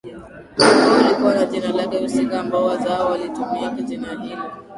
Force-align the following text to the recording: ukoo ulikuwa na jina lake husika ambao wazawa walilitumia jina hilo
ukoo 0.57 0.97
ulikuwa 0.99 1.33
na 1.35 1.45
jina 1.45 1.71
lake 1.71 1.99
husika 1.99 2.39
ambao 2.39 2.65
wazawa 2.65 3.09
walilitumia 3.11 3.69
jina 3.69 4.21
hilo 4.23 4.51